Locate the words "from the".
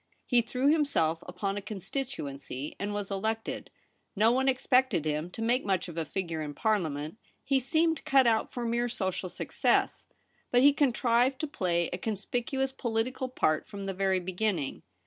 13.67-13.93